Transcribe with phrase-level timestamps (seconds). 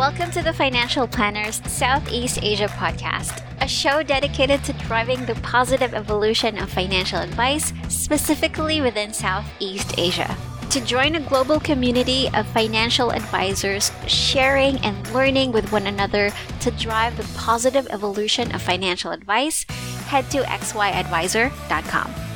[0.00, 5.92] Welcome to the Financial Planners Southeast Asia podcast, a show dedicated to driving the positive
[5.92, 10.34] evolution of financial advice, specifically within Southeast Asia.
[10.70, 16.70] To join a global community of financial advisors sharing and learning with one another to
[16.70, 19.64] drive the positive evolution of financial advice,
[20.08, 22.29] head to xyadvisor.com.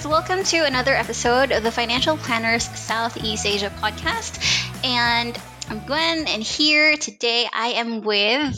[0.00, 4.38] guys, welcome to another episode of the Financial Planners Southeast Asia podcast.
[4.82, 8.56] And I'm Gwen, and here today I am with,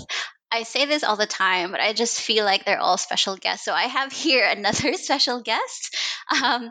[0.53, 3.65] I say this all the time, but I just feel like they're all special guests.
[3.65, 5.97] So I have here another special guest.
[6.45, 6.71] Um,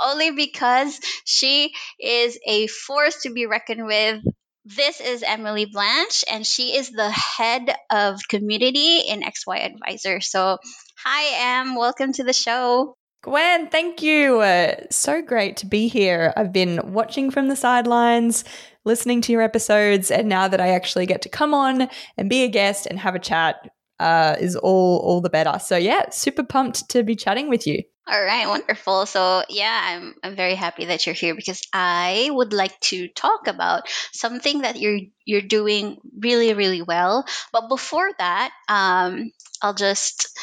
[0.00, 4.20] only because she is a force to be reckoned with
[4.64, 10.20] this is Emily Blanche, and she is the head of community in XY Advisor.
[10.20, 10.58] So,
[11.04, 11.76] hi, Em.
[11.76, 12.96] Welcome to the show.
[13.22, 14.40] Gwen, thank you.
[14.40, 16.32] Uh, so great to be here.
[16.36, 18.42] I've been watching from the sidelines,
[18.84, 22.42] listening to your episodes, and now that I actually get to come on and be
[22.42, 25.60] a guest and have a chat, uh, is all all the better.
[25.60, 27.84] So yeah, super pumped to be chatting with you.
[28.08, 29.06] All right, wonderful.
[29.06, 33.46] So yeah, I'm I'm very happy that you're here because I would like to talk
[33.46, 37.24] about something that you're you're doing really really well.
[37.52, 39.30] But before that, um,
[39.62, 40.36] I'll just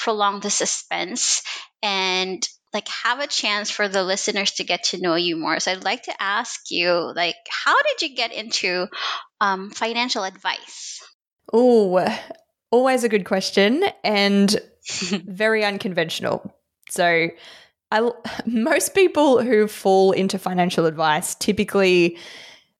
[0.00, 1.42] prolong the suspense
[1.82, 5.60] and like have a chance for the listeners to get to know you more.
[5.60, 8.86] So I'd like to ask you, like, how did you get into
[9.40, 11.00] um, financial advice?
[11.52, 12.06] Oh,
[12.70, 14.56] always a good question and
[15.10, 16.54] very unconventional.
[16.88, 17.28] So,
[17.92, 18.10] I
[18.46, 22.16] most people who fall into financial advice typically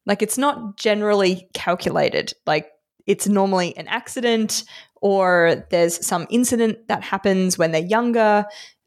[0.06, 2.32] like it's not generally calculated.
[2.46, 2.70] Like
[3.06, 4.62] it's normally an accident
[5.00, 8.44] or there's some incident that happens when they're younger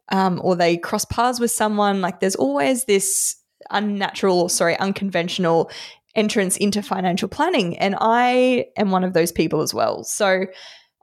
[0.09, 3.35] um, or they cross paths with someone, like there's always this
[3.71, 5.71] unnatural, or sorry, unconventional
[6.15, 7.77] entrance into financial planning.
[7.77, 10.03] And I am one of those people as well.
[10.03, 10.45] So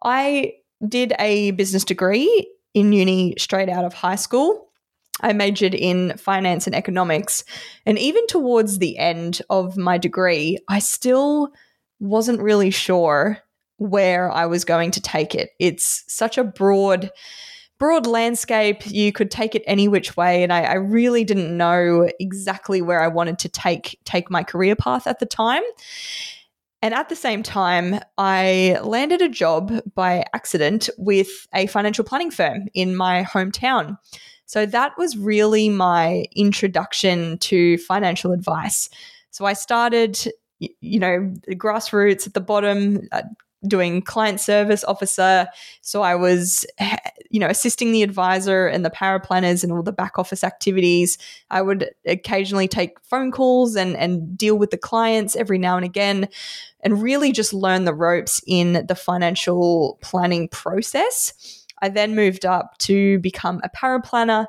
[0.04, 0.52] I
[0.86, 4.68] did a business degree in uni straight out of high school.
[5.20, 7.44] I majored in finance and economics.
[7.84, 11.52] And even towards the end of my degree, I still
[11.98, 13.38] wasn't really sure
[13.80, 15.50] where I was going to take it.
[15.58, 17.10] It's such a broad
[17.78, 18.86] broad landscape.
[18.86, 23.02] You could take it any which way, and I, I, really didn't know exactly where
[23.02, 25.62] I wanted to take take my career path at the time.
[26.82, 32.30] And at the same time, I landed a job by accident with a financial planning
[32.30, 33.98] firm in my hometown.
[34.46, 38.88] So that was really my introduction to financial advice.
[39.30, 40.18] So I started,
[40.58, 43.22] you know, grassroots at the bottom, uh,
[43.66, 45.46] doing client service officer.
[45.82, 46.96] So I was, eh,
[47.30, 51.18] you know, assisting the advisor and the paraplanners and all the back office activities.
[51.50, 55.84] I would occasionally take phone calls and, and deal with the clients every now and
[55.84, 56.28] again
[56.82, 61.66] and really just learn the ropes in the financial planning process.
[61.82, 64.46] I then moved up to become a power paraplanner.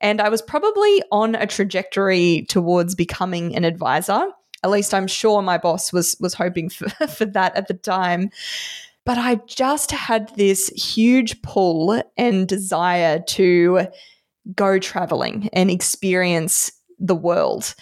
[0.00, 4.28] And I was probably on a trajectory towards becoming an advisor.
[4.62, 8.30] At least I'm sure my boss was was hoping for, for that at the time.
[9.06, 13.86] But I just had this huge pull and desire to
[14.54, 17.74] go traveling and experience the world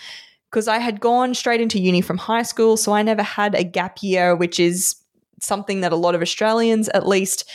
[0.50, 2.76] because I had gone straight into uni from high school.
[2.76, 4.96] So I never had a gap year, which is
[5.40, 7.48] something that a lot of Australians at least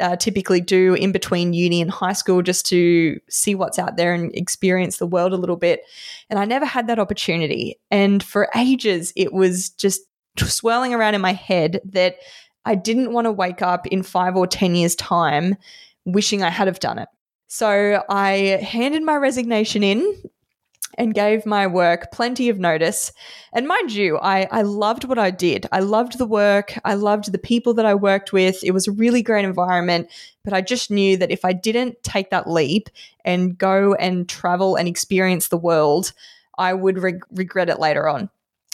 [0.00, 4.12] uh, typically do in between uni and high school just to see what's out there
[4.14, 5.82] and experience the world a little bit.
[6.30, 7.78] And I never had that opportunity.
[7.90, 10.02] And for ages, it was just
[10.36, 12.16] swirling around in my head that
[12.64, 15.56] I didn't want to wake up in five or 10 years' time
[16.04, 17.08] wishing I had have done it.
[17.48, 20.22] So I handed my resignation in
[20.98, 23.12] and gave my work plenty of notice.
[23.52, 25.66] And mind you, I, I loved what I did.
[25.72, 26.78] I loved the work.
[26.84, 28.62] I loved the people that I worked with.
[28.62, 30.08] It was a really great environment.
[30.44, 32.88] But I just knew that if I didn't take that leap
[33.24, 36.12] and go and travel and experience the world,
[36.58, 38.30] I would re- regret it later on.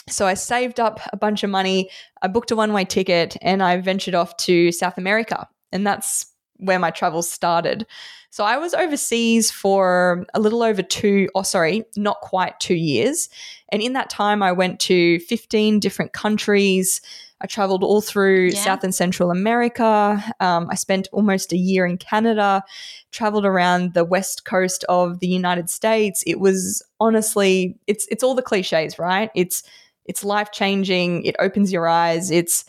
[0.09, 1.89] So I saved up a bunch of money.
[2.21, 5.47] I booked a one way ticket and I ventured off to South America.
[5.71, 7.85] And that's where my travels started.
[8.29, 13.29] So I was overseas for a little over two, oh, sorry, not quite two years.
[13.69, 16.99] And in that time, I went to 15 different countries.
[17.41, 18.59] I traveled all through yeah.
[18.59, 20.23] South and Central America.
[20.39, 22.63] Um, I spent almost a year in Canada,
[23.11, 26.23] traveled around the west coast of the United States.
[26.25, 29.29] It was honestly, it's it's all the cliches, right?
[29.35, 29.61] It's
[30.05, 31.23] it's life changing.
[31.23, 32.31] It opens your eyes.
[32.31, 32.65] It's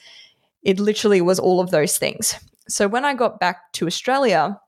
[0.62, 2.34] it literally was all of those things.
[2.69, 4.58] So when I got back to Australia,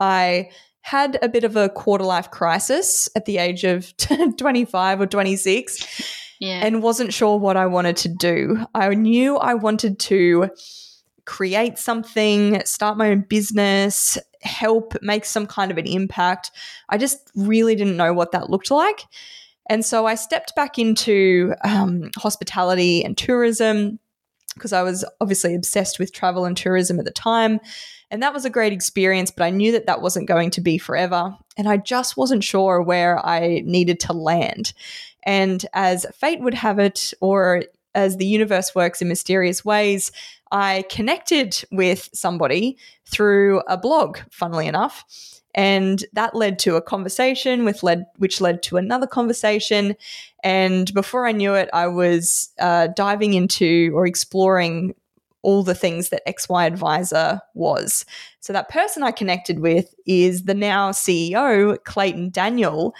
[0.00, 0.50] I
[0.82, 3.96] had a bit of a quarter life crisis at the age of
[4.36, 6.60] 25 or 26 yeah.
[6.64, 8.66] and wasn't sure what I wanted to do.
[8.74, 10.50] I knew I wanted to
[11.24, 16.50] create something, start my own business, help make some kind of an impact.
[16.90, 19.04] I just really didn't know what that looked like.
[19.70, 23.98] And so I stepped back into um, hospitality and tourism
[24.54, 27.60] because I was obviously obsessed with travel and tourism at the time.
[28.10, 30.78] And that was a great experience, but I knew that that wasn't going to be
[30.78, 31.36] forever.
[31.56, 34.72] And I just wasn't sure where I needed to land.
[35.24, 37.64] And as fate would have it, or
[37.94, 40.12] as the universe works in mysterious ways,
[40.52, 45.04] I connected with somebody through a blog, funnily enough.
[45.54, 49.94] And that led to a conversation with led which led to another conversation.
[50.42, 54.94] And before I knew it, I was uh, diving into or exploring
[55.42, 58.04] all the things that XY Advisor was.
[58.40, 62.94] So that person I connected with is the now CEO, Clayton Daniel.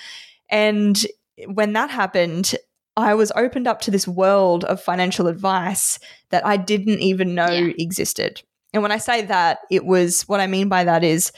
[0.49, 1.05] And
[1.47, 2.55] when that happened,
[2.97, 5.99] I was opened up to this world of financial advice
[6.31, 7.73] that I didn't even know yeah.
[7.79, 8.43] existed.
[8.73, 11.33] And when I say that, it was what I mean by that is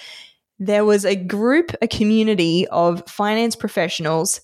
[0.58, 4.40] there was a group, a community of finance professionals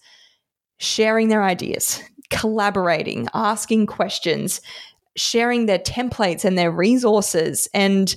[0.78, 4.60] sharing their ideas, collaborating, asking questions,
[5.16, 8.16] sharing their templates and their resources and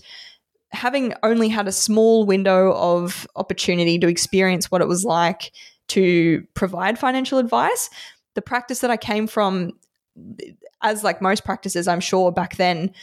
[0.72, 5.52] having only had a small window of opportunity to experience what it was like
[5.88, 7.90] to provide financial advice.
[8.34, 9.72] The practice that i came from
[10.82, 12.94] as like most practices i'm sure back then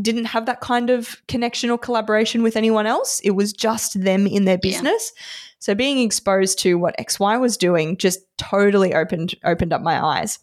[0.00, 4.26] didn't have that kind of connection or collaboration with anyone else it was just them
[4.26, 5.22] in their business yeah.
[5.58, 10.38] so being exposed to what xy was doing just totally opened opened up my eyes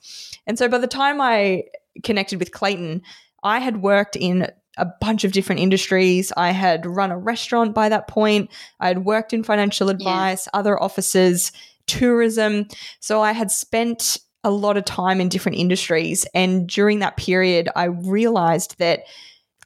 [0.46, 1.64] and so by the time i
[2.04, 3.02] connected with Clayton,
[3.44, 6.32] I had worked in a bunch of different industries.
[6.38, 8.52] I had run a restaurant by that point.
[8.80, 10.60] I had worked in financial advice, yeah.
[10.60, 11.52] other offices,
[11.88, 12.68] tourism.
[13.00, 16.26] So I had spent a lot of time in different industries.
[16.34, 19.02] And during that period, I realized that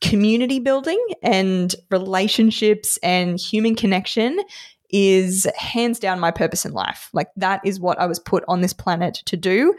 [0.01, 4.39] community building and relationships and human connection
[4.89, 7.09] is hands down my purpose in life.
[7.13, 9.75] Like that is what I was put on this planet to do.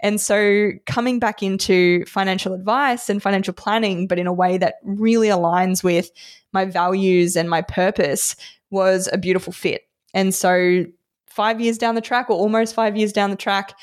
[0.00, 4.74] And so coming back into financial advice and financial planning, but in a way that
[4.82, 6.10] really aligns with
[6.52, 8.36] my values and my purpose
[8.70, 9.82] was a beautiful fit.
[10.14, 10.84] And so
[11.26, 13.74] five years down the track, or almost five years down the track,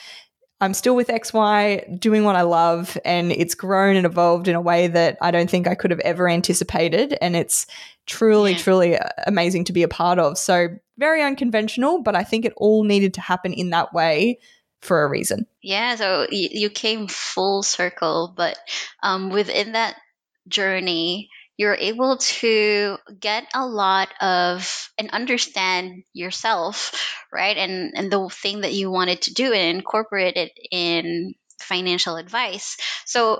[0.63, 4.61] I'm still with XY doing what I love, and it's grown and evolved in a
[4.61, 7.17] way that I don't think I could have ever anticipated.
[7.21, 7.67] And it's
[8.05, 8.57] truly, yeah.
[8.57, 10.37] truly amazing to be a part of.
[10.37, 14.39] So, very unconventional, but I think it all needed to happen in that way
[14.79, 15.47] for a reason.
[15.61, 18.57] Yeah, so you, you came full circle, but
[19.01, 19.97] um, within that
[20.47, 26.93] journey, you're able to get a lot of and understand yourself,
[27.31, 27.57] right?
[27.57, 32.77] And and the thing that you wanted to do and incorporate it in financial advice.
[33.05, 33.39] So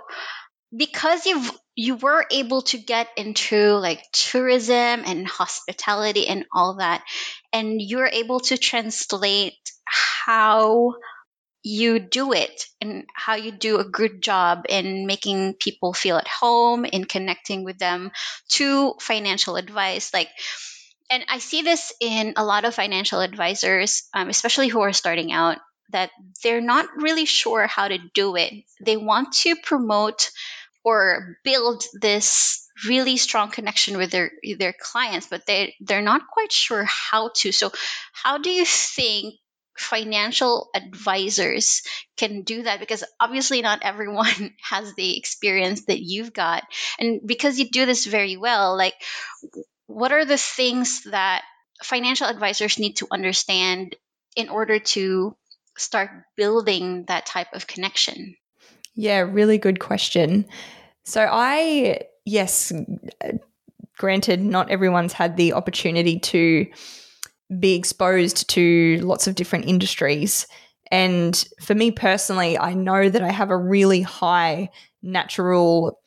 [0.75, 4.75] because you've you were able to get into like tourism
[5.05, 7.03] and hospitality and all that
[7.51, 9.57] and you're able to translate
[10.25, 10.93] how
[11.63, 16.27] you do it and how you do a good job in making people feel at
[16.27, 18.11] home in connecting with them
[18.49, 20.29] to financial advice like
[21.09, 25.31] and i see this in a lot of financial advisors um, especially who are starting
[25.31, 25.57] out
[25.93, 26.11] that
[26.43, 28.53] they're not really sure how to do it.
[28.81, 30.29] They want to promote
[30.83, 36.51] or build this really strong connection with their their clients but they they're not quite
[36.51, 37.51] sure how to.
[37.51, 37.71] So
[38.11, 39.35] how do you think
[39.77, 41.81] financial advisors
[42.17, 46.63] can do that because obviously not everyone has the experience that you've got.
[46.99, 48.93] And because you do this very well like
[49.87, 51.43] what are the things that
[51.83, 53.95] financial advisors need to understand
[54.35, 55.35] in order to
[55.77, 58.35] start building that type of connection?
[58.95, 60.45] Yeah really good question.
[61.03, 62.71] So i yes
[63.97, 66.65] granted not everyone's had the opportunity to
[67.59, 70.47] be exposed to lots of different industries.
[70.91, 74.69] And for me personally, I know that I have a really high
[75.01, 75.99] natural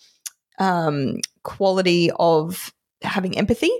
[0.58, 2.72] um, quality of
[3.02, 3.70] having empathy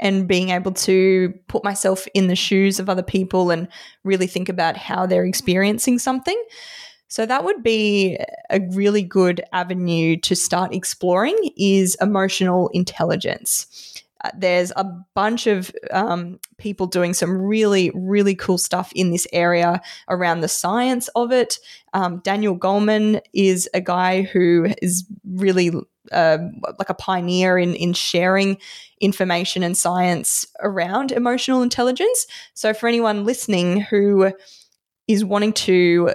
[0.00, 3.68] and being able to put myself in the shoes of other people and
[4.02, 6.40] really think about how they're experiencing something.
[7.08, 8.18] So that would be
[8.50, 14.02] a really good avenue to start exploring is emotional intelligence.
[14.24, 19.26] Uh, there's a bunch of um, people doing some really, really cool stuff in this
[19.32, 21.58] area around the science of it.
[21.92, 25.72] Um, Daniel Goleman is a guy who is really
[26.10, 26.38] uh,
[26.78, 28.58] like a pioneer in in sharing
[29.00, 32.26] information and science around emotional intelligence.
[32.54, 34.32] So for anyone listening who
[35.06, 36.14] is wanting to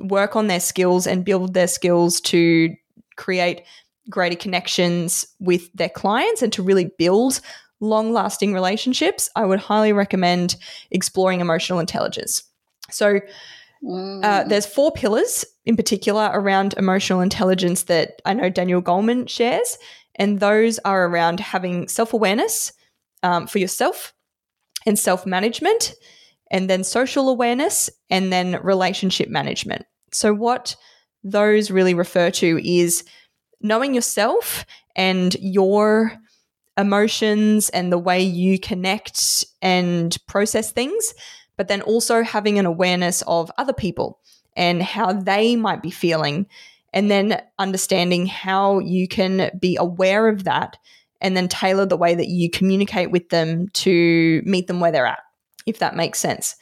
[0.00, 2.74] work on their skills and build their skills to
[3.16, 3.62] create
[4.10, 7.40] greater connections with their clients and to really build
[7.80, 10.56] long lasting relationships, I would highly recommend
[10.90, 12.44] exploring emotional intelligence.
[12.90, 13.20] So, uh,
[13.84, 14.48] mm.
[14.48, 19.76] there's four pillars in particular around emotional intelligence that I know Daniel Goleman shares,
[20.14, 22.72] and those are around having self awareness
[23.22, 24.14] um, for yourself
[24.86, 25.94] and self management,
[26.50, 29.84] and then social awareness, and then relationship management.
[30.12, 30.76] So, what
[31.24, 33.04] those really refer to is
[33.62, 34.64] knowing yourself
[34.96, 36.12] and your
[36.76, 41.14] emotions and the way you connect and process things,
[41.56, 44.18] but then also having an awareness of other people
[44.56, 46.46] and how they might be feeling,
[46.92, 50.76] and then understanding how you can be aware of that
[51.22, 55.06] and then tailor the way that you communicate with them to meet them where they're
[55.06, 55.20] at,
[55.66, 56.56] if that makes sense.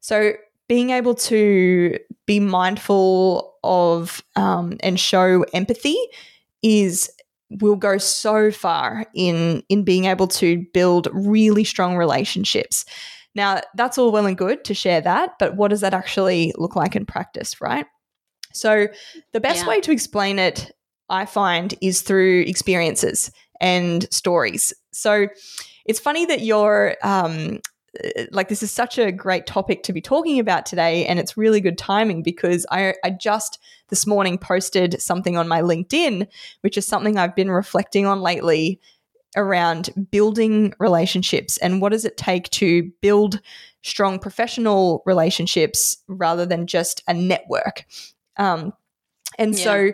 [0.00, 0.32] So,
[0.68, 5.96] being able to be mindful of um, and show empathy
[6.62, 7.10] is
[7.50, 12.84] will go so far in in being able to build really strong relationships.
[13.34, 16.74] Now, that's all well and good to share that, but what does that actually look
[16.74, 17.86] like in practice, right?
[18.54, 18.88] So,
[19.34, 19.68] the best yeah.
[19.68, 20.72] way to explain it,
[21.10, 24.72] I find, is through experiences and stories.
[24.92, 25.28] So,
[25.84, 27.60] it's funny that you're um,
[28.30, 31.60] like this is such a great topic to be talking about today and it's really
[31.60, 36.26] good timing because I, I just this morning posted something on my linkedin
[36.62, 38.80] which is something i've been reflecting on lately
[39.36, 43.40] around building relationships and what does it take to build
[43.82, 47.84] strong professional relationships rather than just a network
[48.38, 48.72] um,
[49.38, 49.64] and yeah.
[49.64, 49.92] so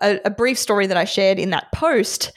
[0.00, 2.32] a, a brief story that i shared in that post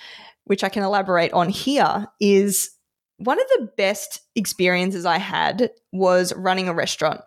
[0.46, 2.75] which i can elaborate on here is
[3.17, 7.22] one of the best experiences I had was running a restaurant.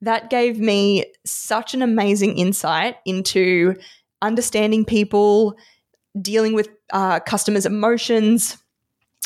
[0.00, 3.76] That gave me such an amazing insight into
[4.22, 5.56] understanding people,
[6.20, 8.58] dealing with uh, customers' emotions,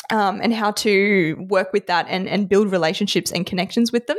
[0.09, 4.17] um, and how to work with that and, and build relationships and connections with them.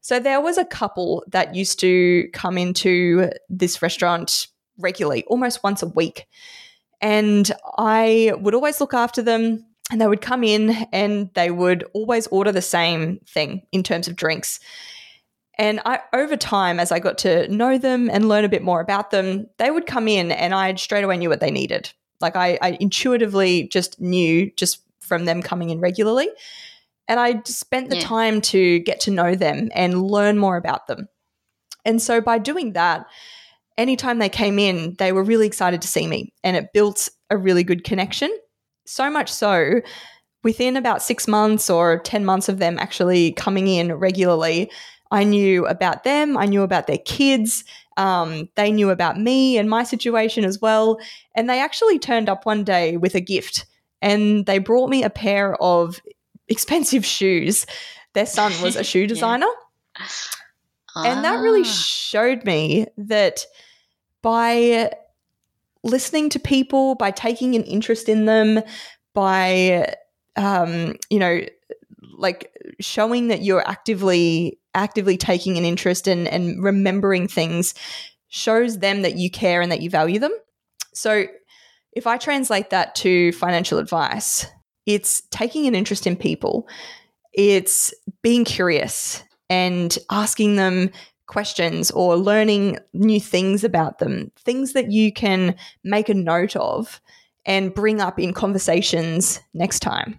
[0.00, 5.82] So there was a couple that used to come into this restaurant regularly, almost once
[5.82, 6.26] a week.
[7.00, 11.84] And I would always look after them and they would come in and they would
[11.92, 14.58] always order the same thing in terms of drinks.
[15.58, 18.80] And I, over time, as I got to know them and learn a bit more
[18.80, 21.90] about them, they would come in and I straight away knew what they needed.
[22.20, 26.28] Like I, I intuitively just knew just from them coming in regularly.
[27.08, 28.02] And I spent the yeah.
[28.02, 31.08] time to get to know them and learn more about them.
[31.84, 33.06] And so by doing that,
[33.78, 37.36] anytime they came in, they were really excited to see me and it built a
[37.36, 38.36] really good connection.
[38.86, 39.80] So much so,
[40.42, 44.70] within about six months or 10 months of them actually coming in regularly,
[45.10, 47.64] I knew about them, I knew about their kids,
[47.96, 50.98] um, they knew about me and my situation as well.
[51.34, 53.66] And they actually turned up one day with a gift
[54.02, 56.00] and they brought me a pair of
[56.48, 57.66] expensive shoes.
[58.14, 59.46] Their son was a shoe designer.
[59.98, 60.06] yeah.
[61.04, 61.64] And that really ah.
[61.64, 63.44] showed me that
[64.22, 64.92] by
[65.82, 68.60] listening to people, by taking an interest in them,
[69.14, 69.94] by
[70.36, 71.40] um, you know,
[72.18, 77.74] like showing that you're actively actively taking an interest in and remembering things
[78.28, 80.32] shows them that you care and that you value them.
[80.92, 81.26] So
[81.92, 84.46] if I translate that to financial advice,
[84.84, 86.68] it's taking an interest in people.
[87.32, 90.90] It's being curious and asking them
[91.26, 95.54] questions or learning new things about them, things that you can
[95.84, 97.00] make a note of
[97.44, 100.16] and bring up in conversations next time.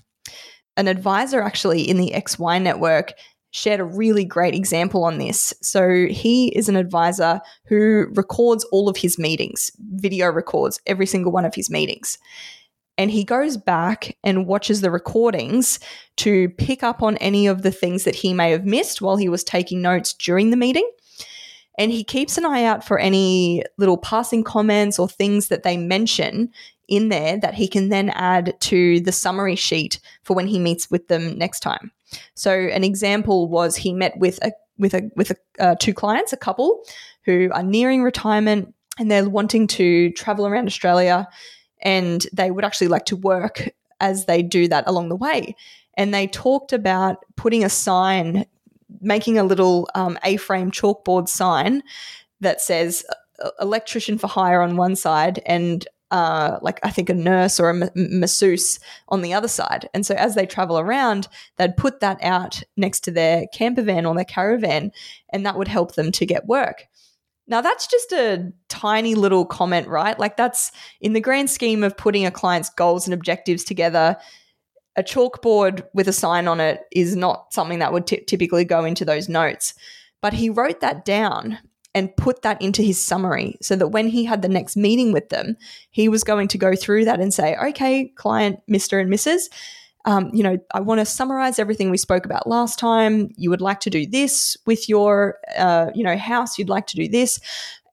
[0.75, 3.13] An advisor actually in the XY network
[3.51, 5.53] shared a really great example on this.
[5.61, 11.31] So he is an advisor who records all of his meetings, video records every single
[11.31, 12.17] one of his meetings
[12.97, 15.79] and he goes back and watches the recordings
[16.17, 19.29] to pick up on any of the things that he may have missed while he
[19.29, 20.89] was taking notes during the meeting.
[21.77, 25.77] And he keeps an eye out for any little passing comments or things that they
[25.77, 26.51] mention
[26.87, 30.89] in there that he can then add to the summary sheet for when he meets
[30.89, 31.91] with them next time.
[32.33, 36.33] So an example was he met with a with a with a, uh, two clients,
[36.33, 36.83] a couple
[37.25, 41.27] who are nearing retirement and they're wanting to travel around Australia
[41.81, 43.69] and they would actually like to work
[43.99, 45.55] as they do that along the way.
[45.95, 48.45] And they talked about putting a sign,
[49.01, 51.81] making a little um, A frame chalkboard sign
[52.39, 53.03] that says
[53.59, 57.73] electrician for hire on one side and uh, like I think a nurse or a
[57.73, 58.79] ma- masseuse
[59.09, 59.89] on the other side.
[59.93, 64.05] And so as they travel around, they'd put that out next to their camper van
[64.05, 64.91] or their caravan,
[65.29, 66.87] and that would help them to get work.
[67.47, 70.19] Now, that's just a tiny little comment, right?
[70.19, 74.17] Like, that's in the grand scheme of putting a client's goals and objectives together.
[74.97, 78.83] A chalkboard with a sign on it is not something that would t- typically go
[78.83, 79.73] into those notes.
[80.21, 81.59] But he wrote that down
[81.93, 85.29] and put that into his summary so that when he had the next meeting with
[85.29, 85.55] them,
[85.89, 89.01] he was going to go through that and say, okay, client Mr.
[89.01, 89.45] and Mrs.,
[90.07, 93.29] um, you know, I want to summarize everything we spoke about last time.
[93.35, 96.57] You would like to do this with your, uh, you know, house.
[96.57, 97.41] You'd like to do this.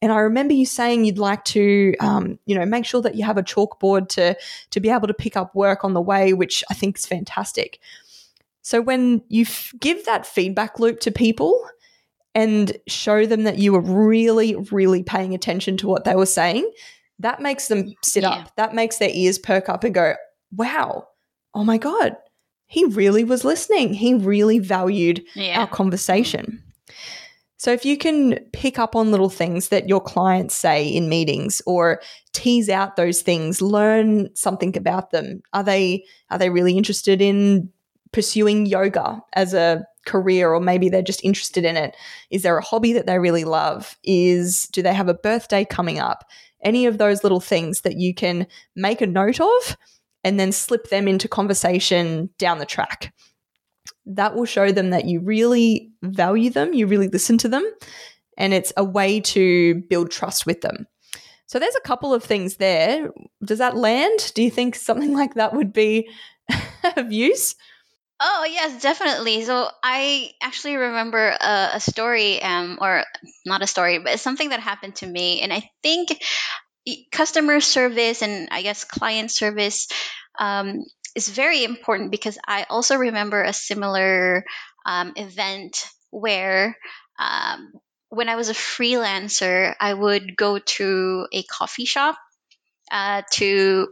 [0.01, 3.25] And I remember you saying you'd like to, um, you know, make sure that you
[3.25, 4.37] have a chalkboard to
[4.71, 7.81] to be able to pick up work on the way, which I think is fantastic.
[8.63, 11.69] So when you f- give that feedback loop to people
[12.33, 16.71] and show them that you were really, really paying attention to what they were saying,
[17.19, 18.31] that makes them sit yeah.
[18.31, 18.55] up.
[18.55, 20.15] That makes their ears perk up and go,
[20.53, 21.09] "Wow,
[21.55, 22.17] oh my God,
[22.67, 23.95] he really was listening.
[23.95, 25.61] He really valued yeah.
[25.61, 26.63] our conversation.
[27.57, 31.63] So, if you can pick up on little things that your clients say in meetings
[31.67, 35.41] or tease out those things, learn something about them.
[35.53, 37.71] Are they are they really interested in
[38.13, 41.97] pursuing yoga as a career or maybe they're just interested in it?
[42.31, 43.97] Is there a hobby that they really love?
[44.05, 46.25] Is do they have a birthday coming up?
[46.63, 49.77] Any of those little things that you can make a note of
[50.25, 53.15] and then slip them into conversation down the track.
[54.07, 57.65] That will show them that you really value them, you really listen to them,
[58.37, 60.87] and it's a way to build trust with them.
[61.47, 63.13] So there's a couple of things there.
[63.45, 64.33] Does that land?
[64.35, 66.09] Do you think something like that would be
[66.97, 67.55] of use?
[68.21, 69.45] Oh yes, definitely.
[69.45, 73.05] So I actually remember a, a story, um, or
[73.45, 76.23] not a story, but something that happened to me, and I think
[77.11, 79.89] customer service and I guess client service
[80.39, 84.45] um, is very important because I also remember a similar
[84.85, 86.77] um, event where
[87.19, 87.73] um,
[88.09, 92.17] when I was a freelancer, I would go to a coffee shop
[92.91, 93.89] uh, to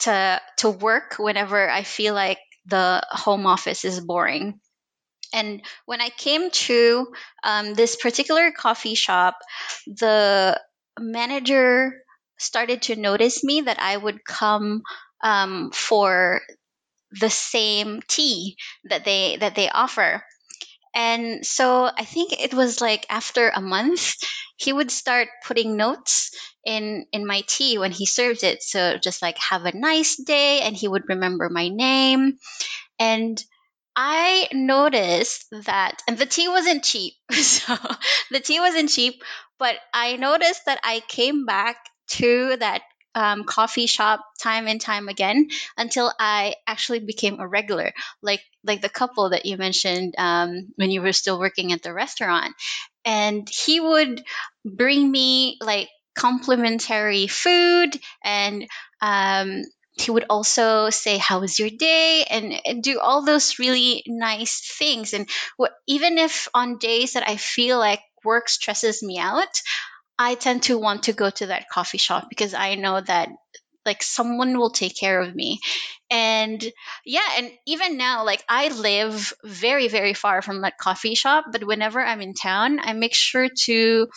[0.00, 4.60] to to work whenever I feel like the home office is boring.
[5.32, 7.08] And when I came to
[7.44, 9.36] um, this particular coffee shop,
[9.86, 10.58] the
[11.00, 12.02] manager
[12.38, 14.82] started to notice me that I would come
[15.22, 16.40] um, for
[17.12, 20.22] the same tea that they that they offer.
[20.94, 24.14] And so I think it was like after a month,
[24.56, 26.30] he would start putting notes
[26.64, 28.62] in in my tea when he serves it.
[28.62, 32.38] So just like have a nice day, and he would remember my name.
[32.98, 33.42] And
[34.00, 37.14] I noticed that, and the tea wasn't cheap.
[37.32, 37.74] So
[38.30, 39.22] the tea wasn't cheap,
[39.58, 41.76] but I noticed that I came back
[42.18, 42.82] to that
[43.16, 48.82] um, coffee shop time and time again until I actually became a regular, like like
[48.82, 52.54] the couple that you mentioned um, when you were still working at the restaurant.
[53.04, 54.22] And he would
[54.64, 58.68] bring me like complimentary food and
[59.00, 59.62] um,
[60.00, 64.76] he would also say how was your day and, and, do all those really nice
[64.78, 69.60] things and what, even if on days that i feel like work stresses me out
[70.18, 73.28] I tend to want to go to that coffee shop because I know that
[73.86, 75.60] like someone will take care of me.
[76.10, 76.62] And
[77.06, 81.64] yeah, and even now, like I live very, very far from that coffee shop, but
[81.64, 84.08] whenever I'm in town, I make sure to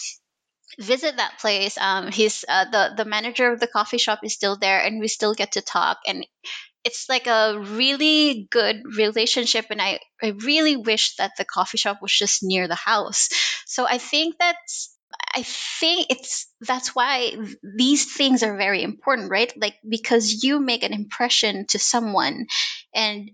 [0.79, 1.77] visit that place.
[1.77, 5.07] Um, he's uh, the the manager of the coffee shop is still there, and we
[5.07, 5.99] still get to talk.
[6.07, 6.25] And
[6.83, 11.99] it's like a really good relationship, and I I really wish that the coffee shop
[12.01, 13.29] was just near the house.
[13.65, 14.95] So I think that's
[15.35, 17.35] I think it's that's why
[17.77, 19.51] these things are very important, right?
[19.57, 22.47] Like because you make an impression to someone
[22.93, 23.29] and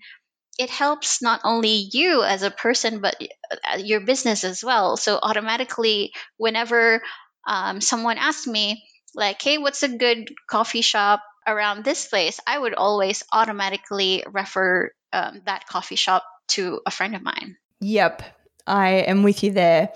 [0.59, 3.15] it helps not only you as a person but
[3.51, 4.97] uh, your business as well.
[4.97, 7.01] So automatically whenever
[7.47, 8.83] um, someone asked me
[9.15, 14.91] like, "Hey, what's a good coffee shop around this place?" I would always automatically refer
[15.13, 17.57] um, that coffee shop to a friend of mine.
[17.79, 18.21] Yep,
[18.67, 19.89] I am with you there.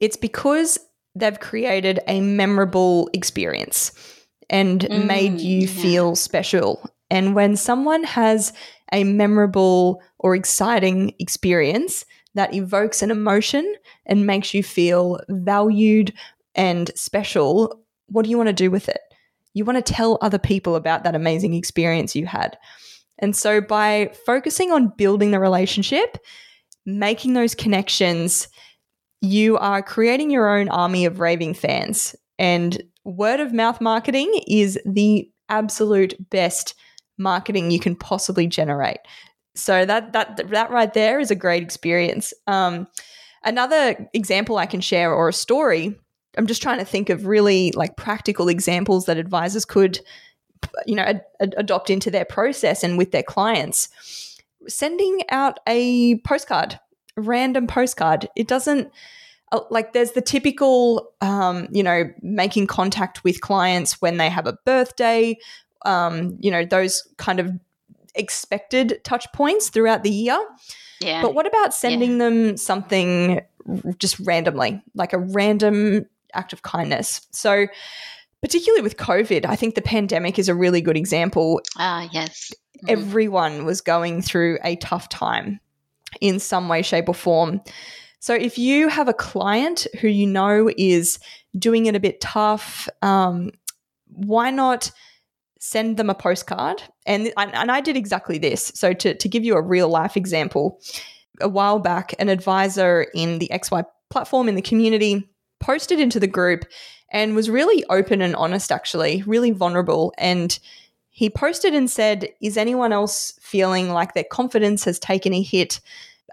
[0.00, 0.78] It's because
[1.14, 3.92] they've created a memorable experience
[4.48, 5.82] and mm, made you yeah.
[5.82, 6.90] feel special.
[7.10, 8.52] And when someone has
[8.92, 13.74] a memorable or exciting experience that evokes an emotion
[14.06, 16.12] and makes you feel valued
[16.58, 19.00] and special, what do you want to do with it?
[19.54, 22.58] You want to tell other people about that amazing experience you had.
[23.18, 26.18] And so by focusing on building the relationship,
[26.84, 28.48] making those connections,
[29.20, 32.14] you are creating your own army of raving fans.
[32.38, 36.74] And word of mouth marketing is the absolute best
[37.18, 38.98] marketing you can possibly generate.
[39.54, 42.32] So that that that right there is a great experience.
[42.46, 42.86] Um,
[43.42, 45.98] another example I can share or a story.
[46.38, 50.00] I'm just trying to think of really like practical examples that advisors could,
[50.86, 53.88] you know, ad- ad- adopt into their process and with their clients.
[54.68, 56.78] Sending out a postcard,
[57.16, 58.28] a random postcard.
[58.36, 58.90] It doesn't
[59.50, 64.46] uh, like there's the typical um, you know making contact with clients when they have
[64.46, 65.36] a birthday
[65.86, 67.50] um, you know those kind of
[68.14, 70.38] expected touch points throughout the year.
[71.00, 71.22] Yeah.
[71.22, 72.18] But what about sending Yeah.
[72.18, 73.40] them something
[73.98, 77.26] just randomly, like a random act of kindness?
[77.32, 77.66] So,
[78.42, 81.60] particularly with COVID, I think the pandemic is a really good example.
[81.76, 82.52] Ah, yes.
[82.84, 82.90] Mhm.
[82.90, 85.60] Everyone was going through a tough time
[86.20, 87.60] in some way, shape, or form.
[88.20, 91.18] So, if you have a client who you know is
[91.58, 93.50] doing it a bit tough, um,
[94.06, 94.90] why not
[95.60, 96.82] send them a postcard?
[97.06, 98.72] And, and and I did exactly this.
[98.74, 100.80] So, to, to give you a real life example,
[101.40, 105.28] a while back, an advisor in the XY platform in the community
[105.60, 106.64] posted into the group
[107.10, 110.12] and was really open and honest, actually, really vulnerable.
[110.18, 110.58] And
[111.10, 115.80] he posted and said, Is anyone else feeling like their confidence has taken a hit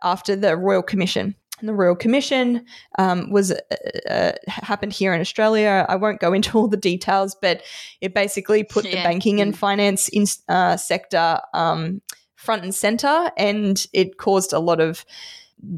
[0.03, 1.35] after the Royal Commission?
[1.59, 2.65] And the Royal Commission
[2.99, 3.57] um, was uh,
[4.09, 5.85] uh, happened here in Australia.
[5.87, 7.61] I won't go into all the details, but
[8.01, 12.01] it basically put the banking and finance in, uh, sector um,
[12.35, 15.05] front and center, and it caused a lot of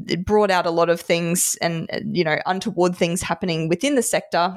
[0.06, 4.02] it brought out a lot of things and you know untoward things happening within the
[4.02, 4.56] sector,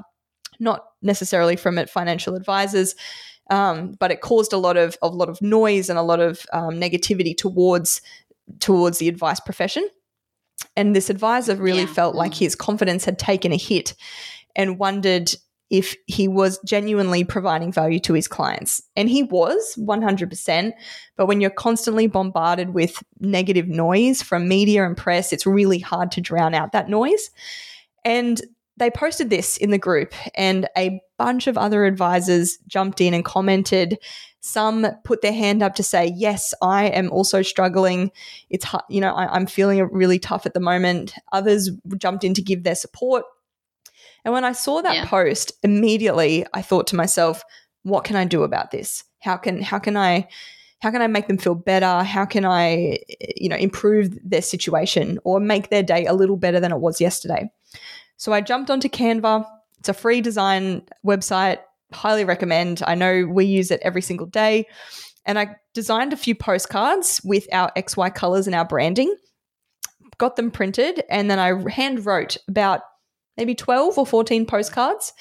[0.60, 2.96] not necessarily from it financial advisors,
[3.50, 6.46] um, but it caused a lot of a lot of noise and a lot of
[6.54, 8.02] um, negativity towards
[8.60, 9.88] towards the advice profession.
[10.76, 11.94] And this advisor really Yeah.
[11.94, 12.40] felt like Mm.
[12.40, 13.94] his confidence had taken a hit,
[14.56, 15.34] and wondered
[15.72, 18.84] if he was genuinely providing value to his clients.
[18.98, 20.74] And he was 100%.
[21.16, 26.12] But when you're constantly bombarded with negative noise from media and press, it's really hard
[26.12, 27.32] to drown out that noise.
[28.04, 28.42] And
[28.78, 33.24] they posted this in the group, and a bunch of other advisors jumped in and
[33.24, 34.00] commented.
[34.40, 38.12] Some put their hand up to say, Yes, I am also struggling.
[38.50, 41.14] It's, you know, I, I'm feeling really tough at the moment.
[41.32, 43.24] Others jumped in to give their support.
[44.24, 45.06] And when I saw that Yeah.
[45.06, 47.44] post, immediately I thought to myself,
[47.84, 49.04] what can I do about this?
[49.20, 50.28] How can how can I
[50.82, 52.04] how can I make them feel better?
[52.04, 53.00] How can I
[53.36, 57.02] you know improve their situation or make their day a little better than it was
[57.02, 57.52] yesterday?
[58.18, 59.46] So I jumped onto Canva.
[59.80, 61.60] It's a free design website.
[61.92, 62.84] Highly recommend.
[62.86, 64.68] I know we use it every single day.
[65.26, 69.16] And I designed a few postcards with our XY colors and our branding,
[70.18, 72.82] got them printed, and then I hand wrote about
[73.42, 75.14] maybe 12 or 14 postcards.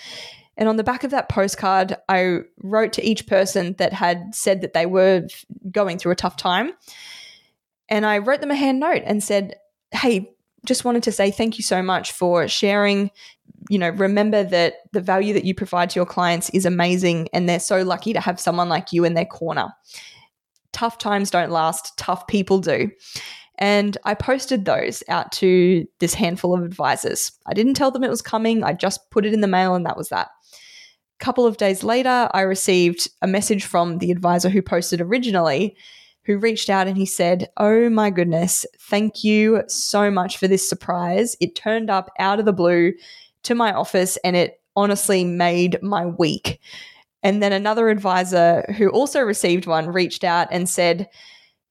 [0.58, 4.60] And on the back of that postcard, I wrote to each person that had said
[4.60, 5.26] that they were
[5.70, 6.72] going through a tough time.
[7.88, 9.54] And I wrote them a hand note and said,
[9.90, 10.34] Hey,
[10.66, 13.10] just wanted to say thank you so much for sharing.
[13.70, 17.48] You know, remember that the value that you provide to your clients is amazing, and
[17.48, 19.72] they're so lucky to have someone like you in their corner.
[20.72, 22.90] Tough times don't last, tough people do.
[23.60, 27.32] And I posted those out to this handful of advisors.
[27.46, 29.84] I didn't tell them it was coming, I just put it in the mail, and
[29.84, 30.28] that was that.
[31.20, 35.76] A couple of days later, I received a message from the advisor who posted originally,
[36.24, 40.66] who reached out and he said, Oh my goodness, thank you so much for this
[40.66, 41.36] surprise.
[41.40, 42.92] It turned up out of the blue
[43.42, 46.60] to my office and it honestly made my week.
[47.22, 51.08] And then another advisor who also received one reached out and said,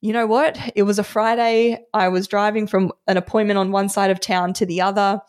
[0.01, 0.57] you know what?
[0.75, 1.79] It was a Friday.
[1.93, 5.21] I was driving from an appointment on one side of town to the other,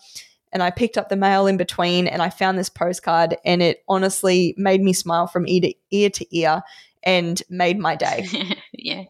[0.52, 3.82] and I picked up the mail in between and I found this postcard, and it
[3.88, 6.62] honestly made me smile from ear to ear, to ear
[7.02, 8.26] and made my day.
[8.72, 9.04] yeah.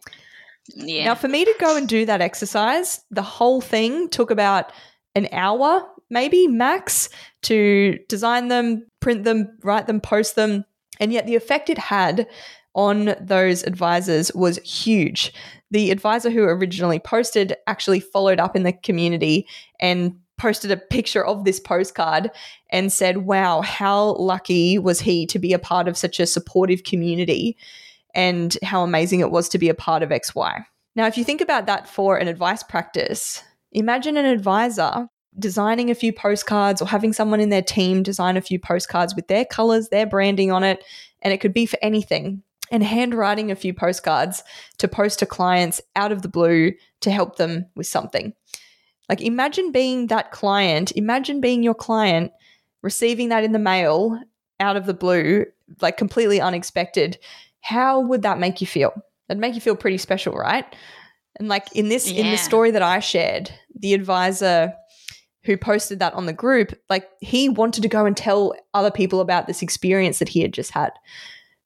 [0.73, 1.05] Yeah.
[1.05, 4.71] Now, for me to go and do that exercise, the whole thing took about
[5.15, 7.09] an hour, maybe max,
[7.43, 10.63] to design them, print them, write them, post them.
[10.99, 12.27] And yet, the effect it had
[12.73, 15.33] on those advisors was huge.
[15.71, 19.47] The advisor who originally posted actually followed up in the community
[19.79, 22.31] and posted a picture of this postcard
[22.71, 26.83] and said, Wow, how lucky was he to be a part of such a supportive
[26.83, 27.57] community
[28.15, 30.65] and how amazing it was to be a part of XY.
[30.95, 35.07] Now, if you think about that for an advice practice, imagine an advisor
[35.39, 39.27] designing a few postcards or having someone in their team design a few postcards with
[39.27, 40.83] their colors, their branding on it,
[41.21, 42.43] and it could be for anything.
[42.71, 44.43] And handwriting a few postcards
[44.77, 48.33] to post to clients out of the blue to help them with something.
[49.09, 52.31] Like, imagine being that client, imagine being your client,
[52.81, 54.17] receiving that in the mail
[54.61, 55.45] out of the blue,
[55.81, 57.17] like completely unexpected,
[57.59, 58.93] how would that make you feel?
[59.29, 60.65] It'd make you feel pretty special, right?
[61.37, 62.23] And like in this yeah.
[62.23, 64.73] in the story that I shared, the advisor
[65.43, 69.21] who posted that on the group, like he wanted to go and tell other people
[69.21, 70.91] about this experience that he had just had.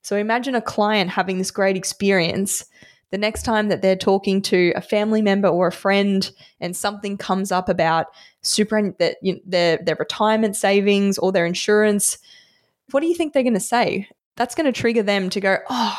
[0.06, 2.64] So imagine a client having this great experience.
[3.10, 7.18] The next time that they're talking to a family member or a friend, and something
[7.18, 8.06] comes up about
[8.44, 12.20] super that you know, their their retirement savings or their insurance,
[12.92, 14.08] what do you think they're going to say?
[14.36, 15.98] That's going to trigger them to go, "Oh,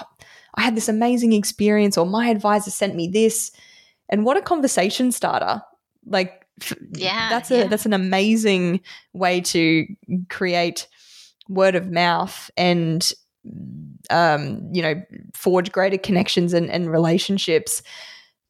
[0.55, 3.51] I had this amazing experience," or "My advisor sent me this."
[4.09, 5.63] And what a conversation starter!
[6.07, 6.47] Like
[6.93, 7.67] yeah that's a yeah.
[7.67, 8.81] that's an amazing
[9.13, 9.85] way to
[10.31, 10.87] create
[11.49, 13.13] word of mouth and
[14.11, 15.03] um you know
[15.35, 17.83] forge greater connections and, and relationships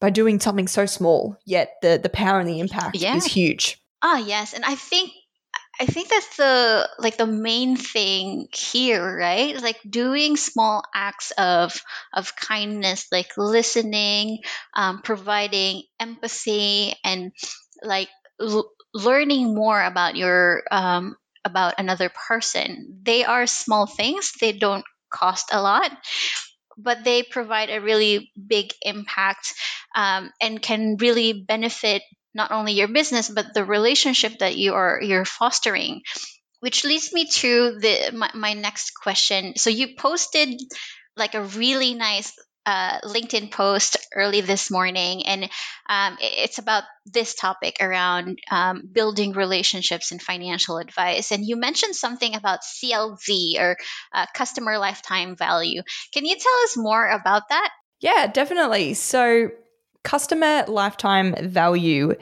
[0.01, 3.17] by doing something so small yet the the power and the impact yeah.
[3.17, 5.11] is huge ah yes and i think
[5.79, 9.61] I think that's the like the main thing here, right?
[9.61, 11.79] Like doing small acts of
[12.15, 14.39] of kindness, like listening,
[14.75, 17.33] um, providing empathy, and
[17.83, 18.09] like
[18.41, 24.85] l- learning more about your um, about another person they are small things they don't
[25.23, 25.91] cost a lot
[26.77, 29.55] but they provide a really big impact
[29.95, 32.03] um, and can really benefit
[32.35, 36.03] not only your business but the relationship that you are you're fostering.
[36.61, 39.55] Which leads me to the my, my next question.
[39.57, 40.59] So you posted
[41.17, 42.33] like a really nice
[42.67, 45.49] uh, LinkedIn post early this morning, and
[45.89, 51.31] um, it's about this topic around um, building relationships and financial advice.
[51.31, 53.77] And you mentioned something about CLV or
[54.13, 55.83] uh, customer lifetime value.
[56.13, 57.71] Can you tell us more about that?
[58.01, 58.95] Yeah, definitely.
[58.95, 59.51] So,
[60.03, 62.15] customer lifetime value.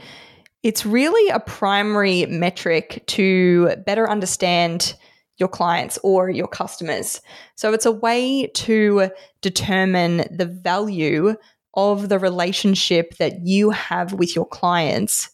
[0.63, 4.95] It's really a primary metric to better understand
[5.39, 7.21] your clients or your customers.
[7.57, 11.37] So it's a way to determine the value
[11.75, 15.31] of the relationship that you have with your clients,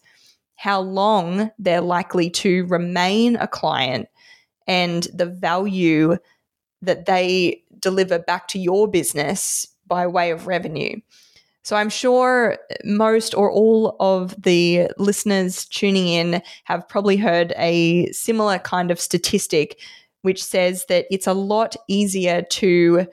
[0.57, 4.09] how long they're likely to remain a client,
[4.67, 6.17] and the value
[6.83, 10.99] that they deliver back to your business by way of revenue.
[11.63, 18.11] So I'm sure most or all of the listeners tuning in have probably heard a
[18.13, 19.79] similar kind of statistic,
[20.23, 23.07] which says that it's a lot easier to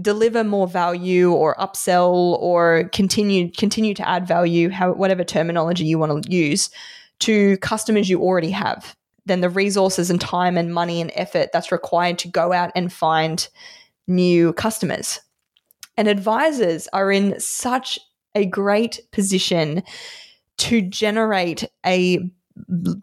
[0.00, 5.98] deliver more value or upsell or continue continue to add value, how, whatever terminology you
[5.98, 6.70] want to use,
[7.18, 8.94] to customers you already have
[9.26, 12.92] than the resources and time and money and effort that's required to go out and
[12.92, 13.48] find
[14.06, 15.20] new customers.
[16.00, 17.98] And advisors are in such
[18.34, 19.82] a great position
[20.56, 22.20] to generate a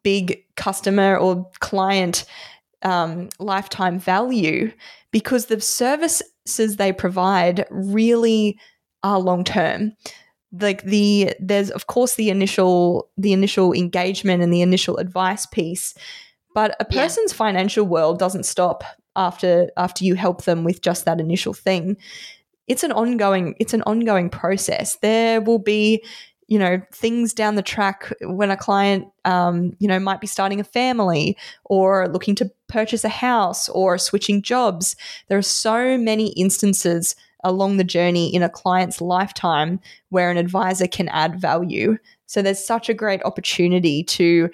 [0.02, 2.26] big customer or client
[2.82, 4.72] um, lifetime value
[5.12, 8.60] because the services they provide really
[9.04, 9.94] are long term
[10.60, 15.94] like the there's of course the initial the initial engagement and the initial advice piece
[16.56, 17.38] but a person's yeah.
[17.38, 18.84] financial world doesn't stop
[19.16, 21.96] after after you help them with just that initial thing
[22.68, 24.98] it's an ongoing it's an ongoing process.
[25.02, 26.04] There will be
[26.48, 30.60] you know things down the track when a client um, you know might be starting
[30.60, 34.96] a family or looking to purchase a house or switching jobs
[35.28, 40.88] there are so many instances along the journey in a client's lifetime where an advisor
[40.88, 44.50] can add value so there's such a great opportunity to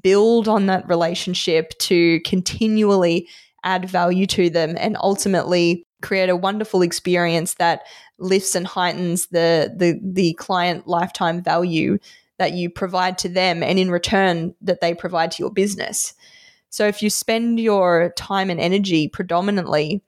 [0.00, 3.28] build on that relationship to continually
[3.64, 7.82] add value to them and ultimately create a wonderful experience that
[8.18, 11.98] lifts and heightens the the the client lifetime value
[12.38, 16.14] that you provide to them and in return that they provide to your business.
[16.70, 20.02] So if you spend your time and energy predominantly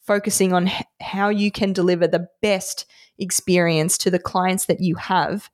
[0.00, 2.86] focusing on h- how you can deliver the best
[3.18, 5.50] experience to the clients that you have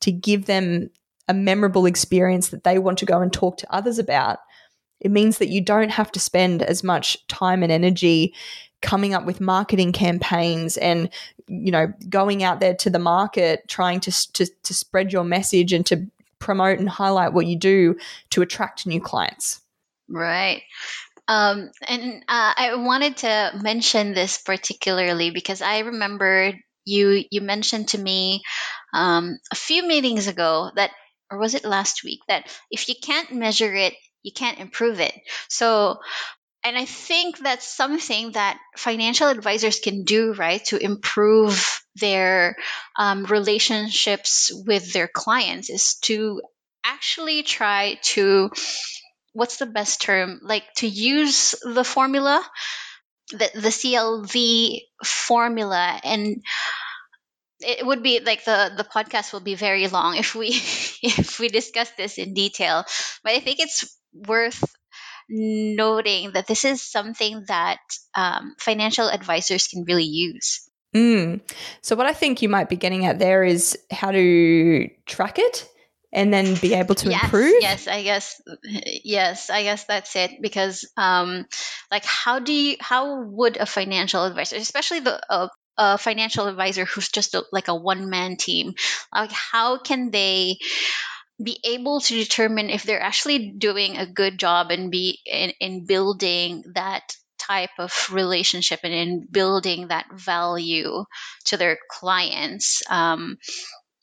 [0.00, 0.90] to give them
[1.28, 4.38] a memorable experience that they want to go and talk to others about,
[5.00, 8.34] it means that you don't have to spend as much time and energy
[8.80, 11.10] coming up with marketing campaigns and
[11.46, 15.72] you know going out there to the market trying to, to, to spread your message
[15.72, 16.06] and to
[16.38, 17.96] promote and highlight what you do
[18.30, 19.60] to attract new clients.
[20.08, 20.62] Right.
[21.26, 26.54] Um, and uh, i wanted to mention this particularly because i remember
[26.86, 28.42] you you mentioned to me
[28.94, 30.90] um, a few meetings ago that
[31.30, 35.14] or was it last week that if you can't measure it you can't improve it.
[35.48, 35.98] So
[36.68, 42.56] and I think that's something that financial advisors can do, right, to improve their
[42.94, 46.42] um, relationships with their clients is to
[46.84, 48.50] actually try to
[49.32, 50.40] what's the best term?
[50.42, 52.44] Like to use the formula
[53.30, 56.00] the, the clv formula.
[56.04, 56.42] And
[57.60, 60.48] it would be like the the podcast will be very long if we
[61.02, 62.84] if we discuss this in detail.
[63.24, 64.62] But i think it's worth
[65.28, 67.80] noting that this is something that
[68.14, 71.40] um, financial advisors can really use Mm.
[71.82, 75.68] So, what I think you might be getting at there is how to track it
[76.12, 77.54] and then be able to yes, improve.
[77.60, 78.40] Yes, I guess.
[79.04, 80.40] Yes, I guess that's it.
[80.40, 81.46] Because, um,
[81.90, 82.76] like, how do you?
[82.80, 87.68] How would a financial advisor, especially the uh, a financial advisor who's just a, like
[87.68, 88.72] a one man team,
[89.14, 90.56] like, how can they?
[91.42, 95.86] Be able to determine if they're actually doing a good job and be in, in
[95.86, 97.02] building that
[97.38, 101.04] type of relationship and in building that value
[101.44, 103.38] to their clients um,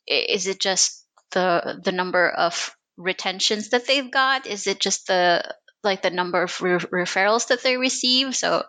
[0.08, 4.48] is it just the the number of retentions that they've got?
[4.48, 5.43] Is it just the
[5.84, 8.36] like the number of re- referrals that they receive?
[8.36, 8.63] So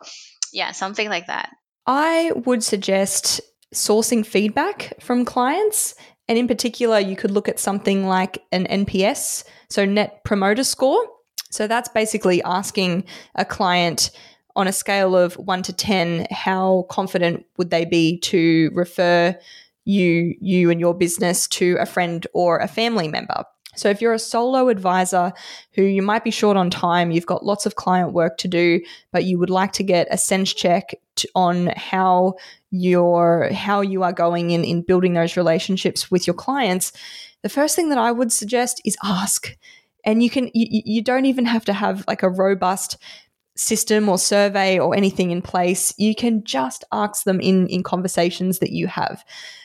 [0.52, 1.50] yeah something like that.
[1.87, 3.40] I would suggest
[3.74, 5.94] sourcing feedback from clients
[6.28, 11.02] and in particular you could look at something like an nps so net promoter score
[11.50, 14.10] so that's basically asking a client
[14.56, 19.38] on a scale of one to 10, how confident would they be to refer
[19.84, 23.44] you, you and your business to a friend or a family member?
[23.76, 25.34] So, if you're a solo advisor
[25.72, 28.80] who you might be short on time, you've got lots of client work to do,
[29.12, 30.94] but you would like to get a sense check
[31.34, 32.36] on how
[32.80, 36.92] you're how you are going in in building those relationships with your clients,
[37.42, 39.56] the first thing that I would suggest is ask.
[40.04, 42.96] And you can you, you don't even have to have like a robust
[43.56, 48.58] system or survey or anything in place, you can just ask them in, in conversations
[48.60, 49.24] that you have.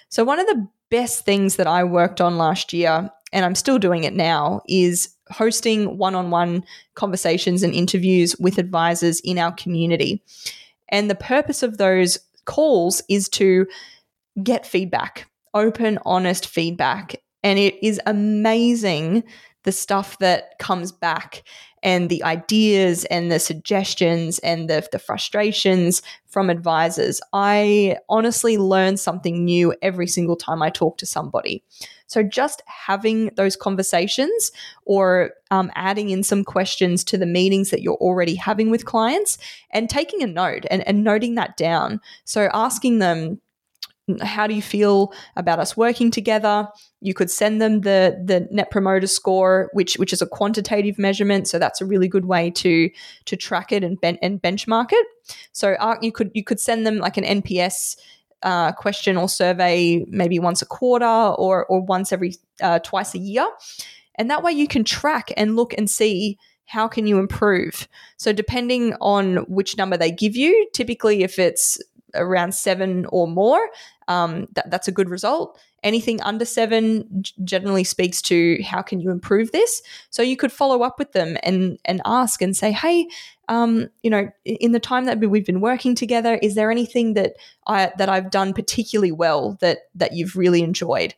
[0.10, 3.80] So, one of the best things that I worked on last year, and I'm still
[3.80, 6.64] doing it now, is hosting one on one
[6.96, 10.24] conversations and interviews with advisors in our community.
[10.90, 13.68] And the purpose of those calls is to
[14.44, 17.16] get feedback, open, honest feedback.
[17.44, 19.24] And it is amazing
[19.64, 21.44] the stuff that comes back
[21.84, 27.22] and the ideas and the suggestions and the, the frustrations from advisors.
[27.34, 31.64] I honestly learn something new every single time I talk to somebody.
[32.12, 34.52] So, just having those conversations
[34.84, 39.38] or um, adding in some questions to the meetings that you're already having with clients
[39.72, 42.02] and taking a note and, and noting that down.
[42.26, 43.40] So, asking them,
[44.22, 46.68] how do you feel about us working together?
[47.00, 51.48] You could send them the the net promoter score, which which is a quantitative measurement,
[51.48, 52.90] so that's a really good way to
[53.24, 55.08] to track it and ben- and benchmark it.
[55.54, 57.96] So uh, you could you could send them like an NPS
[58.44, 63.20] uh, question or survey maybe once a quarter or or once every uh, twice a
[63.20, 63.48] year,
[64.16, 67.88] and that way you can track and look and see how can you improve.
[68.18, 71.82] So depending on which number they give you, typically if it's
[72.16, 73.70] around seven or more,
[74.08, 75.60] um, that, that's a good result.
[75.84, 79.82] Anything under seven generally speaks to how can you improve this.
[80.12, 83.08] So you could follow up with them and and ask and say, hey,
[83.52, 87.34] um, you know, in the time that we've been working together, is there anything that
[87.68, 91.14] I that I've done particularly well that that you've really enjoyed?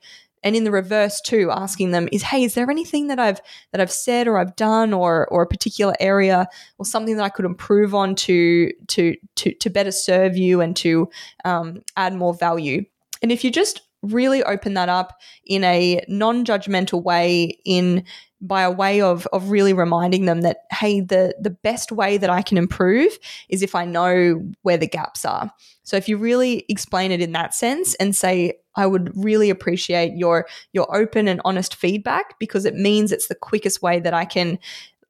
[0.46, 3.40] and in the reverse too asking them is hey is there anything that i've
[3.72, 6.46] that i've said or i've done or or a particular area
[6.78, 10.76] or something that i could improve on to to to, to better serve you and
[10.76, 11.10] to
[11.46, 12.84] um, add more value
[13.22, 18.04] and if you just really open that up in a non-judgmental way in
[18.44, 22.30] by a way of of really reminding them that hey the the best way that
[22.30, 23.18] I can improve
[23.50, 25.52] is if I know where the gaps are.
[25.84, 30.18] So if you really explain it in that sense and say I would really appreciate
[30.18, 34.26] your your open and honest feedback because it means it's the quickest way that I
[34.26, 34.60] can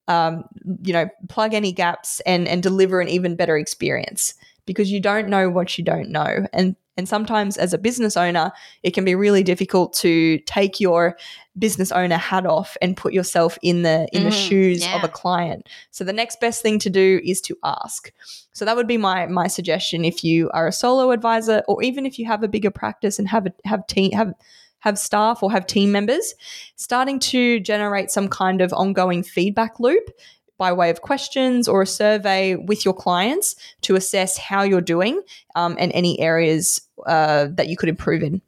[0.08, 0.44] um,
[0.84, 4.36] you know plug any gaps and and deliver an even better experience
[4.68, 8.52] because you don't know what you don't know and and sometimes, as a business owner,
[8.84, 11.18] it can be really difficult to take your
[11.58, 14.96] business owner hat off and put yourself in the in mm, the shoes yeah.
[14.98, 15.68] of a client.
[15.92, 18.12] So the next best thing to do is to ask.
[18.54, 22.06] So that would be my my suggestion if you are a solo advisor, or even
[22.06, 24.34] if you have a bigger practice and have a, have team have
[24.80, 26.36] have staff or have team members,
[26.76, 30.10] starting to generate some kind of ongoing feedback loop
[30.58, 35.22] by way of questions or a survey with your clients to assess how you're doing
[35.56, 38.42] um, and any areas uh, that you could improve in.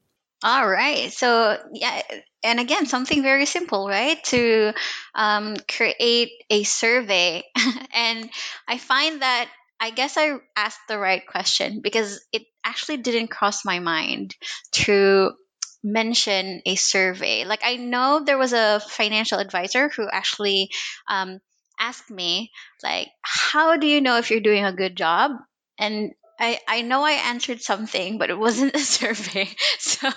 [0.43, 1.11] All right.
[1.11, 2.01] So, yeah.
[2.43, 4.23] And again, something very simple, right?
[4.25, 4.73] To
[5.15, 7.43] um, create a survey.
[7.93, 8.29] and
[8.67, 9.49] I find that
[9.79, 14.35] I guess I asked the right question because it actually didn't cross my mind
[14.73, 15.31] to
[15.83, 17.45] mention a survey.
[17.45, 20.69] Like, I know there was a financial advisor who actually
[21.07, 21.39] um,
[21.79, 22.51] asked me
[22.83, 25.31] like how do you know if you're doing a good job
[25.77, 29.47] and I, I know I answered something, but it wasn't a survey.
[29.79, 30.09] So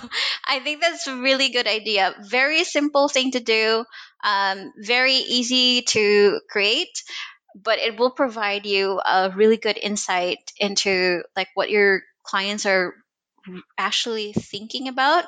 [0.45, 2.13] I think that's a really good idea.
[2.29, 3.85] Very simple thing to do,
[4.25, 7.05] um, very easy to create,
[7.55, 12.95] but it will provide you a really good insight into like what your clients are
[13.77, 15.25] actually thinking about.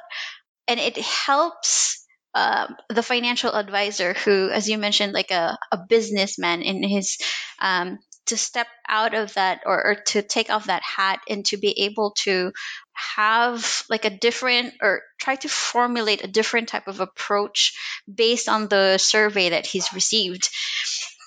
[0.68, 1.99] And it helps
[2.34, 7.18] um, the financial advisor who, as you mentioned, like a, a businessman in his
[7.60, 11.56] um, to step out of that or, or, to take off that hat and to
[11.56, 12.52] be able to
[12.92, 17.76] have like a different or try to formulate a different type of approach
[18.12, 20.48] based on the survey that he's received.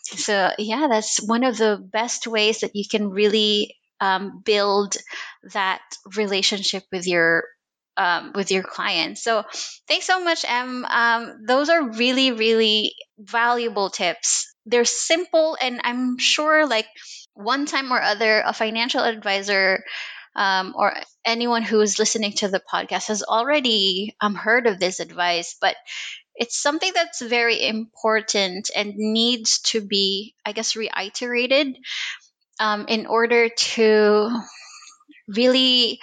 [0.05, 4.95] So, yeah, that's one of the best ways that you can really um, build
[5.53, 5.81] that
[6.15, 7.45] relationship with your
[7.97, 9.23] um, with your clients.
[9.23, 9.43] So
[9.87, 10.85] thanks so much, Em.
[10.85, 14.53] Um, those are really, really valuable tips.
[14.65, 16.87] They're simple, and I'm sure, like
[17.33, 19.83] one time or other, a financial advisor
[20.35, 20.93] um, or
[21.25, 25.75] anyone who is listening to the podcast has already um, heard of this advice, but
[26.35, 31.77] it's something that's very important and needs to be, I guess, reiterated
[32.59, 34.29] um, in order to
[35.27, 35.99] really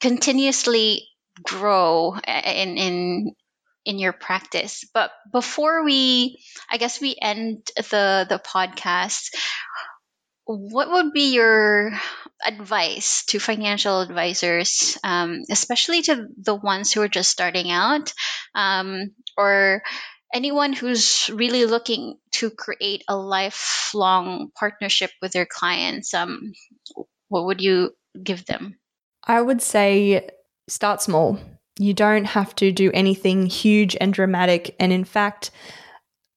[0.00, 1.08] continuously
[1.42, 3.32] grow in in
[3.84, 4.84] in your practice.
[4.92, 6.38] But before we,
[6.70, 9.34] I guess we end the the podcast,
[10.44, 11.92] what would be your
[12.44, 18.12] advice to financial advisors, um, especially to the ones who are just starting out,
[18.54, 19.82] um, or
[20.32, 26.14] anyone who's really looking to create a lifelong partnership with their clients?
[26.14, 26.52] Um,
[27.28, 27.90] what would you
[28.22, 28.78] give them?
[29.24, 30.28] I would say
[30.68, 31.38] start small.
[31.78, 34.74] You don't have to do anything huge and dramatic.
[34.78, 35.50] And in fact,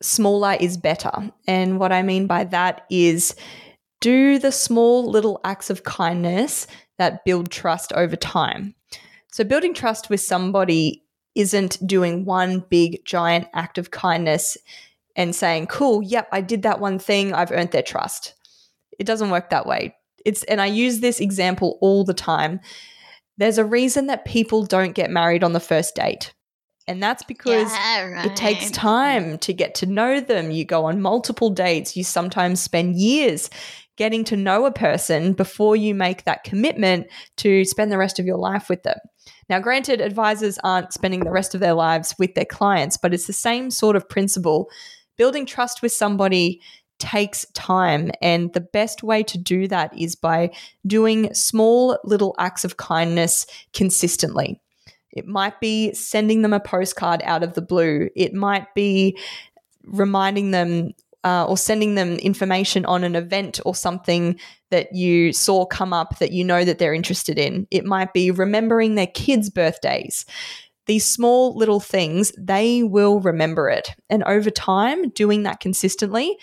[0.01, 1.31] smaller is better.
[1.47, 3.35] And what I mean by that is
[3.99, 6.67] do the small little acts of kindness
[6.97, 8.75] that build trust over time.
[9.31, 11.03] So, building trust with somebody
[11.35, 14.57] isn't doing one big giant act of kindness
[15.15, 18.33] and saying, cool, yep, I did that one thing, I've earned their trust.
[18.99, 19.95] It doesn't work that way.
[20.25, 22.59] It's and I use this example all the time
[23.41, 26.31] there's a reason that people don't get married on the first date.
[26.87, 28.25] And that's because yeah, right.
[28.27, 30.51] it takes time to get to know them.
[30.51, 31.97] You go on multiple dates.
[31.97, 33.49] You sometimes spend years
[33.97, 38.27] getting to know a person before you make that commitment to spend the rest of
[38.27, 38.99] your life with them.
[39.49, 43.25] Now, granted, advisors aren't spending the rest of their lives with their clients, but it's
[43.25, 44.69] the same sort of principle.
[45.17, 46.61] Building trust with somebody
[47.01, 48.11] takes time.
[48.21, 50.51] And the best way to do that is by
[50.85, 54.61] doing small little acts of kindness consistently.
[55.11, 58.09] It might be sending them a postcard out of the blue.
[58.15, 59.17] It might be
[59.83, 60.91] reminding them
[61.23, 64.39] uh, or sending them information on an event or something
[64.69, 67.67] that you saw come up that you know that they're interested in.
[67.71, 70.25] It might be remembering their kids' birthdays.
[70.87, 73.89] These small little things, they will remember it.
[74.09, 76.37] And over time, doing that consistently,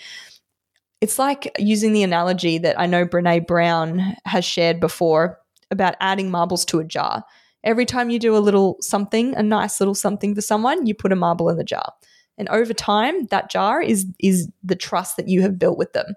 [1.01, 5.39] it's like using the analogy that I know Brene Brown has shared before
[5.71, 7.23] about adding marbles to a jar.
[7.63, 11.11] Every time you do a little something, a nice little something for someone, you put
[11.11, 11.93] a marble in the jar.
[12.37, 16.15] And over time, that jar is is the trust that you have built with them.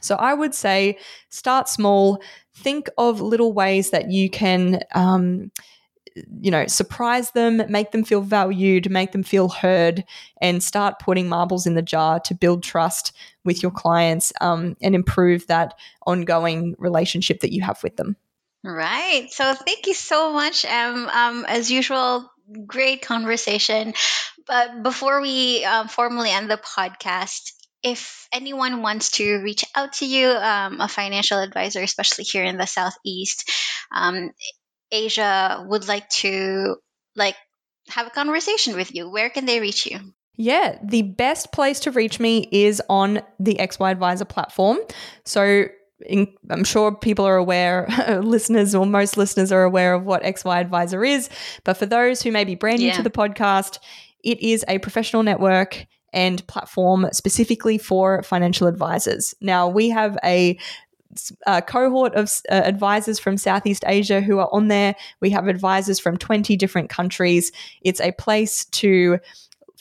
[0.00, 0.98] So I would say
[1.30, 2.22] start small.
[2.54, 5.50] Think of little ways that you can um,
[6.40, 10.04] you know, surprise them, make them feel valued, make them feel heard,
[10.40, 13.12] and start putting marbles in the jar to build trust
[13.44, 15.74] with your clients um, and improve that
[16.06, 18.16] ongoing relationship that you have with them.
[18.64, 19.28] Right.
[19.30, 21.08] So thank you so much, Em.
[21.08, 22.30] Um, as usual,
[22.66, 23.94] great conversation.
[24.46, 27.52] But before we um, formally end the podcast,
[27.82, 32.56] if anyone wants to reach out to you, um, a financial advisor, especially here in
[32.56, 33.50] the Southeast,
[33.92, 34.32] um,
[34.90, 36.76] Asia would like to
[37.16, 37.36] like
[37.88, 39.98] have a conversation with you, where can they reach you?
[40.36, 44.78] Yeah, the best place to reach me is on the XY Advisor platform.
[45.24, 45.64] So
[46.06, 47.88] in, I'm sure people are aware,
[48.22, 51.28] listeners or most listeners are aware of what XY Advisor is.
[51.64, 52.96] But for those who may be brand new yeah.
[52.96, 53.78] to the podcast,
[54.22, 59.34] it is a professional network and platform specifically for financial advisors.
[59.40, 60.58] Now, we have a
[61.46, 64.94] a cohort of uh, advisors from Southeast Asia who are on there.
[65.20, 67.50] We have advisors from 20 different countries.
[67.82, 69.18] It's a place to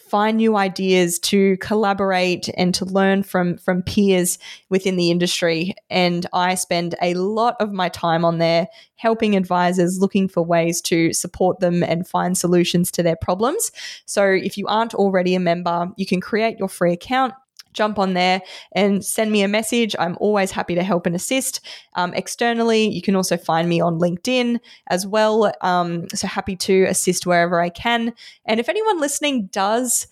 [0.07, 5.75] find new ideas, to collaborate and to learn from from peers within the industry.
[5.89, 10.81] And I spend a lot of my time on there helping advisors looking for ways
[10.81, 13.71] to support them and find solutions to their problems.
[14.05, 17.33] So if you aren't already a member, you can create your free account
[17.77, 18.41] jump on there
[18.73, 19.95] and send me a message.
[19.99, 21.61] I'm always happy to help and assist.
[21.95, 24.59] Um, externally, you can also find me on LinkedIn
[24.89, 25.53] as well.
[25.61, 28.13] Um, so happy to assist wherever I can.
[28.45, 30.07] And if anyone listening does,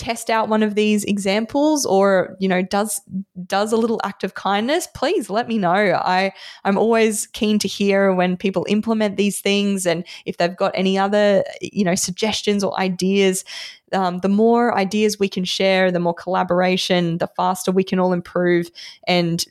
[0.00, 3.02] test out one of these examples or you know does
[3.46, 6.32] does a little act of kindness please let me know i
[6.64, 10.96] i'm always keen to hear when people implement these things and if they've got any
[10.96, 13.44] other you know suggestions or ideas
[13.92, 18.12] um, the more ideas we can share the more collaboration the faster we can all
[18.12, 18.70] improve
[19.06, 19.44] and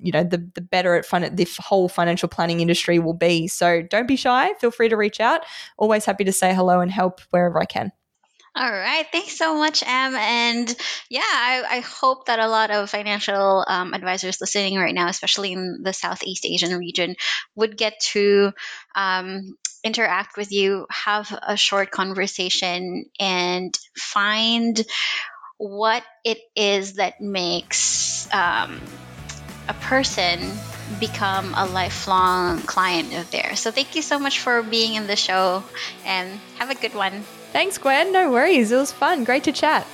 [0.00, 3.82] you know the, the better at fun the whole financial planning industry will be so
[3.82, 5.42] don't be shy feel free to reach out
[5.76, 7.92] always happy to say hello and help wherever i can
[8.56, 9.04] all right.
[9.10, 10.14] Thanks so much, Em.
[10.14, 10.76] And
[11.10, 15.52] yeah, I, I hope that a lot of financial um, advisors listening right now, especially
[15.52, 17.16] in the Southeast Asian region,
[17.56, 18.52] would get to
[18.94, 24.84] um, interact with you, have a short conversation, and find
[25.58, 28.80] what it is that makes um,
[29.68, 30.40] a person
[31.00, 33.60] become a lifelong client of theirs.
[33.60, 35.62] So thank you so much for being in the show
[36.04, 36.28] and
[36.58, 37.22] have a good one.
[37.52, 38.12] Thanks, Gwen.
[38.12, 38.72] No worries.
[38.72, 39.24] It was fun.
[39.24, 39.86] Great to chat.